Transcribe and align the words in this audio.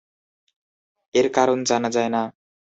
এর 1.15 1.27
কারণ 1.35 1.57
জানা 1.63 1.89
যায় 1.95 2.11
না। 2.15 2.21